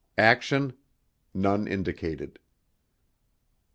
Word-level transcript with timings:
Action: 0.17 0.73
None 1.31 1.67
indicated. 1.67 2.39